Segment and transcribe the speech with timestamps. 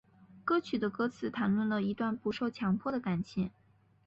[0.43, 3.51] 歌曲的歌词谈论了一段不受强迫的感情。